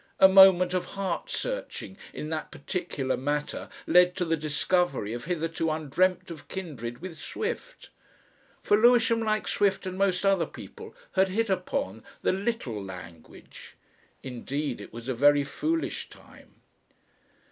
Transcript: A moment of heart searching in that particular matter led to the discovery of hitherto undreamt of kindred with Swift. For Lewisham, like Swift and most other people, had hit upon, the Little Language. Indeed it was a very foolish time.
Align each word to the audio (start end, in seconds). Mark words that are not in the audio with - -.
A 0.19 0.27
moment 0.27 0.73
of 0.73 0.85
heart 0.97 1.29
searching 1.29 1.95
in 2.11 2.29
that 2.31 2.49
particular 2.49 3.15
matter 3.15 3.69
led 3.85 4.15
to 4.15 4.25
the 4.25 4.35
discovery 4.35 5.13
of 5.13 5.25
hitherto 5.25 5.67
undreamt 5.69 6.31
of 6.31 6.47
kindred 6.47 7.01
with 7.01 7.19
Swift. 7.19 7.91
For 8.63 8.75
Lewisham, 8.75 9.21
like 9.21 9.47
Swift 9.47 9.85
and 9.85 9.99
most 9.99 10.25
other 10.25 10.47
people, 10.47 10.95
had 11.11 11.27
hit 11.27 11.51
upon, 11.51 12.03
the 12.23 12.33
Little 12.33 12.83
Language. 12.83 13.75
Indeed 14.23 14.81
it 14.81 14.91
was 14.91 15.07
a 15.07 15.13
very 15.13 15.43
foolish 15.43 16.09
time. 16.09 16.61